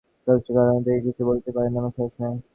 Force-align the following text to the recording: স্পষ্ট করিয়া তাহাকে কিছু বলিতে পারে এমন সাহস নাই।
স্পষ্ট 0.17 0.47
করিয়া 0.47 0.73
তাহাকে 0.77 1.03
কিছু 1.07 1.21
বলিতে 1.29 1.49
পারে 1.55 1.67
এমন 1.69 1.85
সাহস 1.89 2.15
নাই। 2.21 2.35